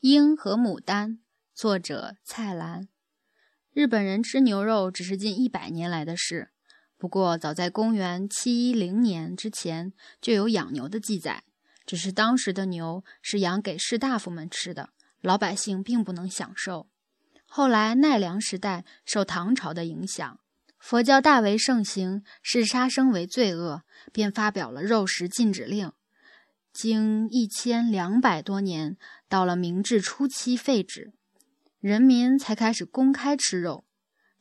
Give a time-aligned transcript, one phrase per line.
[0.00, 1.20] 鹰和牡丹，
[1.54, 2.88] 作者蔡澜。
[3.72, 6.50] 日本人吃牛肉只是近一百年来的事，
[6.98, 11.44] 不过早在公元七一零年之前就有养牛的记载，
[11.86, 14.90] 只是当时的牛是养给士大夫们吃的，
[15.22, 16.88] 老百姓并不能享受。
[17.46, 20.38] 后来奈良时代受唐朝的影响，
[20.78, 23.82] 佛教大为盛行，视杀生为罪恶，
[24.12, 25.90] 便发表了肉食禁止令。
[26.76, 28.98] 经一千两百多年，
[29.30, 31.14] 到了明治初期废止，
[31.80, 33.86] 人民才开始公开吃肉。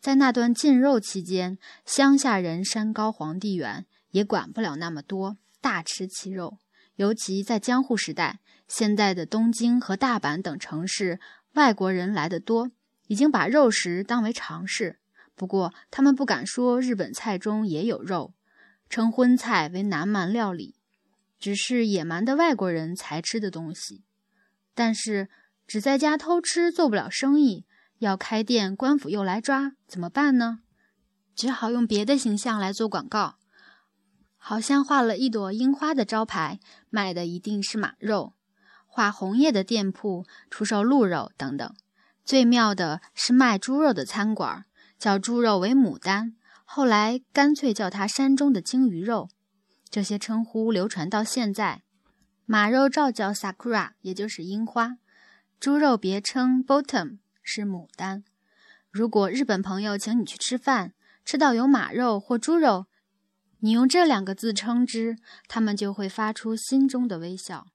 [0.02, 6.58] 在那段禁肉期间，乡下人山高皇帝远，也管不了那么多，大吃其肉。
[6.98, 11.22] 尤其在江户时代，现在的东京和大阪等城市，
[11.54, 12.70] 外国人来得多，
[13.08, 15.00] 已经把肉食当为常事。
[15.36, 18.34] 不过，他们不敢说日本菜中也有肉，
[18.90, 20.75] 称荤菜为南蛮料理。
[21.40, 24.04] 只是野蛮的外国人才吃的东西，
[24.74, 25.30] 但是
[25.68, 27.66] 只在家偷吃做不了生意，
[28.00, 30.60] 要开店官府又来抓，怎么办呢？
[31.36, 33.36] 只好用别的形象来做广告，
[34.38, 36.60] 好像画了一朵樱花的招牌，
[36.90, 38.34] 卖的一定是马肉；
[38.88, 41.76] 画红叶的店铺出售鹿肉等等。
[42.24, 44.66] 最妙的是卖猪肉的餐馆，
[44.98, 49.30] 叫猪肉为牡丹，后来干脆叫它山中的鲸鱼肉。
[49.96, 51.84] 这些称呼流传到现在，
[52.46, 54.98] 马肉照叫 sakura，也就是樱花；
[55.58, 58.26] 猪肉别称 bottom，是牡丹。
[58.92, 60.92] 如果日本朋友请你去吃饭，
[61.24, 62.88] 吃到有马肉或猪肉，
[63.60, 65.16] 你用这两个字称之，
[65.48, 67.66] 他们就会发出心中的微笑。